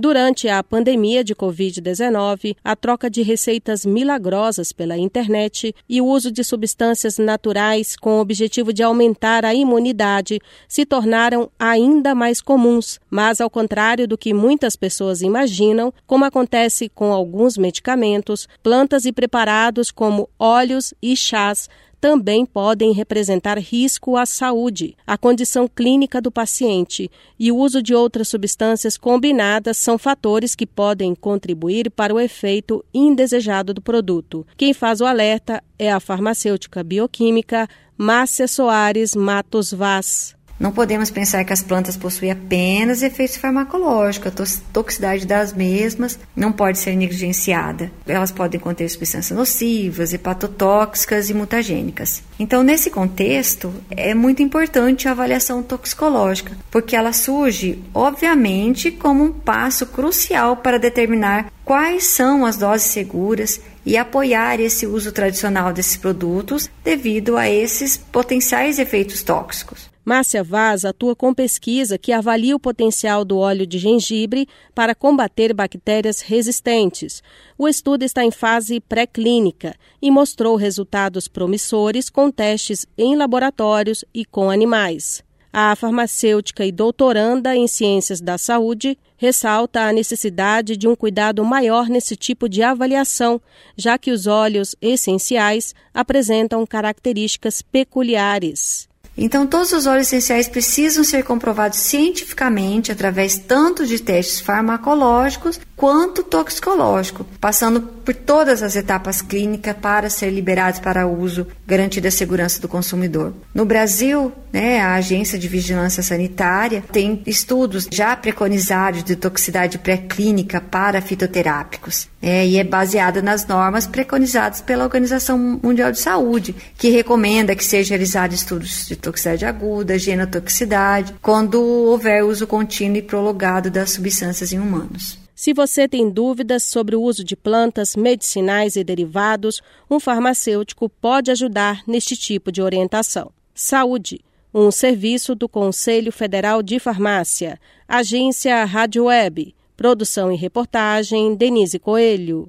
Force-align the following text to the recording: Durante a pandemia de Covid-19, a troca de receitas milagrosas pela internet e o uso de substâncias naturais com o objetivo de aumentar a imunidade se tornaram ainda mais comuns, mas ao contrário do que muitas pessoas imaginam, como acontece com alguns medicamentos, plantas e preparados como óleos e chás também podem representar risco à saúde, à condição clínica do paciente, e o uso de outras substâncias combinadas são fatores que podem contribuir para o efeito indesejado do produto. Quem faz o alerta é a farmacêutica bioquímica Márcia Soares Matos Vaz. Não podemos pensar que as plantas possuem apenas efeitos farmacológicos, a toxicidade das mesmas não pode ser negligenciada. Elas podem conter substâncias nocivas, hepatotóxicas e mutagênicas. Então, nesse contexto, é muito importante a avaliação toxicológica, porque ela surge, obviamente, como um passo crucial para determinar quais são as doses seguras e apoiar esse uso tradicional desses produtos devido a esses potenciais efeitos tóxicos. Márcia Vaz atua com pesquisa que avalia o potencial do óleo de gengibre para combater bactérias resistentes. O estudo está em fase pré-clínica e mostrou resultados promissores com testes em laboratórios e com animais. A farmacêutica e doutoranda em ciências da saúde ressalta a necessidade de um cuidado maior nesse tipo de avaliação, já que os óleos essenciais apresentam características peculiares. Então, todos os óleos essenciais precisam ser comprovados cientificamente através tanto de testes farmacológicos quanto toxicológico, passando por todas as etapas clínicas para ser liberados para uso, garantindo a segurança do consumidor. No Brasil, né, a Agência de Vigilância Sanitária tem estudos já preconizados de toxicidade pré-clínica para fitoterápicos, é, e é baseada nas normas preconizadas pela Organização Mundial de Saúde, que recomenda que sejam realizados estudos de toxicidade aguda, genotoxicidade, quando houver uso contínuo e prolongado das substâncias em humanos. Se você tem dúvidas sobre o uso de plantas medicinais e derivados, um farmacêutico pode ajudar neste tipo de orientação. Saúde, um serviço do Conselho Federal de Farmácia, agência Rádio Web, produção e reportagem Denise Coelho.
Durante 0.00 0.48
a 0.48 0.62
pandemia 0.62 1.24
de 1.24 1.34
Covid-19, 1.34 2.54
a 2.62 2.76
troca 2.76 3.10
de 3.10 3.20
receitas 3.22 3.84
milagrosas 3.84 4.70
pela 4.70 4.96
internet 4.96 5.74
e 5.88 6.00
o 6.00 6.06
uso 6.06 6.30
de 6.30 6.44
substâncias 6.44 7.18
naturais 7.18 7.96
com 7.96 8.16
o 8.16 8.20
objetivo 8.20 8.72
de 8.72 8.80
aumentar 8.80 9.44
a 9.44 9.52
imunidade 9.52 10.38
se 10.68 10.86
tornaram 10.86 11.50
ainda 11.58 12.14
mais 12.14 12.40
comuns, 12.40 13.00
mas 13.10 13.40
ao 13.40 13.50
contrário 13.50 14.06
do 14.06 14.16
que 14.16 14.32
muitas 14.32 14.76
pessoas 14.76 15.20
imaginam, 15.20 15.92
como 16.06 16.24
acontece 16.24 16.88
com 16.88 17.12
alguns 17.12 17.58
medicamentos, 17.58 18.46
plantas 18.62 19.04
e 19.04 19.10
preparados 19.10 19.90
como 19.90 20.30
óleos 20.38 20.94
e 21.02 21.16
chás 21.16 21.68
também 22.00 22.46
podem 22.46 22.92
representar 22.92 23.58
risco 23.58 24.16
à 24.16 24.24
saúde, 24.24 24.96
à 25.06 25.18
condição 25.18 25.68
clínica 25.68 26.20
do 26.20 26.30
paciente, 26.30 27.10
e 27.38 27.50
o 27.50 27.56
uso 27.56 27.82
de 27.82 27.94
outras 27.94 28.28
substâncias 28.28 28.96
combinadas 28.96 29.76
são 29.76 29.98
fatores 29.98 30.54
que 30.54 30.66
podem 30.66 31.14
contribuir 31.14 31.90
para 31.90 32.14
o 32.14 32.20
efeito 32.20 32.84
indesejado 32.94 33.74
do 33.74 33.82
produto. 33.82 34.46
Quem 34.56 34.72
faz 34.72 35.00
o 35.00 35.06
alerta 35.06 35.62
é 35.78 35.90
a 35.90 36.00
farmacêutica 36.00 36.82
bioquímica 36.84 37.68
Márcia 37.96 38.46
Soares 38.46 39.16
Matos 39.16 39.72
Vaz. 39.72 40.37
Não 40.58 40.72
podemos 40.72 41.08
pensar 41.10 41.44
que 41.44 41.52
as 41.52 41.62
plantas 41.62 41.96
possuem 41.96 42.32
apenas 42.32 43.02
efeitos 43.02 43.36
farmacológicos, 43.36 44.32
a 44.32 44.72
toxicidade 44.72 45.24
das 45.24 45.52
mesmas 45.52 46.18
não 46.34 46.50
pode 46.50 46.78
ser 46.78 46.96
negligenciada. 46.96 47.92
Elas 48.06 48.32
podem 48.32 48.58
conter 48.58 48.88
substâncias 48.88 49.38
nocivas, 49.38 50.12
hepatotóxicas 50.12 51.30
e 51.30 51.34
mutagênicas. 51.34 52.22
Então, 52.40 52.64
nesse 52.64 52.90
contexto, 52.90 53.72
é 53.88 54.14
muito 54.14 54.42
importante 54.42 55.06
a 55.06 55.12
avaliação 55.12 55.62
toxicológica, 55.62 56.56
porque 56.70 56.96
ela 56.96 57.12
surge, 57.12 57.78
obviamente, 57.94 58.90
como 58.90 59.22
um 59.22 59.32
passo 59.32 59.86
crucial 59.86 60.56
para 60.56 60.78
determinar 60.78 61.52
quais 61.64 62.04
são 62.04 62.44
as 62.44 62.56
doses 62.56 62.90
seguras 62.90 63.60
e 63.86 63.96
apoiar 63.96 64.58
esse 64.58 64.86
uso 64.86 65.12
tradicional 65.12 65.72
desses 65.72 65.96
produtos 65.96 66.68
devido 66.82 67.36
a 67.36 67.48
esses 67.48 67.96
potenciais 67.96 68.78
efeitos 68.78 69.22
tóxicos. 69.22 69.88
Márcia 70.08 70.42
Vaz 70.42 70.86
atua 70.86 71.14
com 71.14 71.34
pesquisa 71.34 71.98
que 71.98 72.14
avalia 72.14 72.56
o 72.56 72.58
potencial 72.58 73.26
do 73.26 73.36
óleo 73.36 73.66
de 73.66 73.78
gengibre 73.78 74.48
para 74.74 74.94
combater 74.94 75.52
bactérias 75.52 76.22
resistentes. 76.22 77.22
O 77.58 77.68
estudo 77.68 78.04
está 78.04 78.24
em 78.24 78.30
fase 78.30 78.80
pré-clínica 78.80 79.74
e 80.00 80.10
mostrou 80.10 80.56
resultados 80.56 81.28
promissores 81.28 82.08
com 82.08 82.30
testes 82.30 82.86
em 82.96 83.16
laboratórios 83.16 84.02
e 84.14 84.24
com 84.24 84.48
animais. 84.48 85.22
A 85.52 85.76
farmacêutica 85.76 86.64
e 86.64 86.72
doutoranda 86.72 87.54
em 87.54 87.68
ciências 87.68 88.18
da 88.18 88.38
saúde 88.38 88.96
ressalta 89.18 89.82
a 89.82 89.92
necessidade 89.92 90.74
de 90.74 90.88
um 90.88 90.96
cuidado 90.96 91.44
maior 91.44 91.86
nesse 91.86 92.16
tipo 92.16 92.48
de 92.48 92.62
avaliação, 92.62 93.38
já 93.76 93.98
que 93.98 94.10
os 94.10 94.26
óleos 94.26 94.74
essenciais 94.80 95.74
apresentam 95.92 96.64
características 96.64 97.60
peculiares. 97.60 98.88
Então, 99.20 99.48
todos 99.48 99.72
os 99.72 99.84
óleos 99.86 100.06
essenciais 100.06 100.48
precisam 100.48 101.02
ser 101.02 101.24
comprovados 101.24 101.80
cientificamente 101.80 102.92
através 102.92 103.36
tanto 103.36 103.84
de 103.84 103.98
testes 103.98 104.40
farmacológicos 104.40 105.58
quanto 105.78 106.24
toxicológico, 106.24 107.24
passando 107.40 107.80
por 107.80 108.12
todas 108.14 108.62
as 108.62 108.74
etapas 108.74 109.20
clínicas 109.22 109.76
para 109.76 110.10
ser 110.10 110.30
liberados 110.30 110.80
para 110.80 111.06
uso, 111.06 111.46
garantindo 111.66 112.08
a 112.08 112.10
segurança 112.10 112.60
do 112.60 112.66
consumidor. 112.68 113.32
No 113.54 113.64
Brasil, 113.64 114.32
né, 114.52 114.80
a 114.80 114.94
Agência 114.94 115.38
de 115.38 115.46
Vigilância 115.46 116.02
Sanitária 116.02 116.82
tem 116.90 117.22
estudos 117.26 117.88
já 117.92 118.16
preconizados 118.16 119.04
de 119.04 119.14
toxicidade 119.14 119.78
pré-clínica 119.78 120.60
para 120.60 121.00
fitoterápicos, 121.00 122.08
é, 122.20 122.44
e 122.44 122.56
é 122.56 122.64
baseada 122.64 123.22
nas 123.22 123.46
normas 123.46 123.86
preconizadas 123.86 124.60
pela 124.60 124.84
Organização 124.84 125.38
Mundial 125.62 125.92
de 125.92 126.00
Saúde, 126.00 126.56
que 126.76 126.90
recomenda 126.90 127.54
que 127.54 127.64
sejam 127.64 127.90
realizados 127.90 128.40
estudos 128.40 128.86
de 128.88 128.96
toxicidade 129.10 129.44
aguda, 129.44 129.98
genotoxicidade, 129.98 131.14
quando 131.20 131.60
houver 131.60 132.24
uso 132.24 132.46
contínuo 132.46 132.98
e 132.98 133.02
prolongado 133.02 133.70
das 133.70 133.90
substâncias 133.90 134.52
em 134.52 134.58
humanos. 134.58 135.18
Se 135.34 135.52
você 135.52 135.88
tem 135.88 136.10
dúvidas 136.10 136.64
sobre 136.64 136.96
o 136.96 137.02
uso 137.02 137.22
de 137.22 137.36
plantas 137.36 137.94
medicinais 137.94 138.74
e 138.74 138.82
derivados, 138.82 139.62
um 139.88 140.00
farmacêutico 140.00 140.88
pode 140.88 141.30
ajudar 141.30 141.82
neste 141.86 142.16
tipo 142.16 142.50
de 142.50 142.60
orientação. 142.60 143.30
Saúde, 143.54 144.20
um 144.52 144.70
serviço 144.70 145.34
do 145.34 145.48
Conselho 145.48 146.10
Federal 146.10 146.62
de 146.62 146.80
Farmácia, 146.80 147.58
agência 147.86 148.64
Rádio 148.64 149.04
Web, 149.04 149.54
produção 149.76 150.32
e 150.32 150.36
reportagem 150.36 151.36
Denise 151.36 151.78
Coelho. 151.78 152.48